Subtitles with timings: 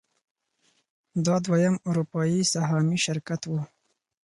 [1.25, 3.51] دا دویم اروپايي سهامي شرکت و.